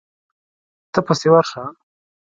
ته 0.91 0.99
پسې 1.05 1.27
ورشه. 1.33 1.63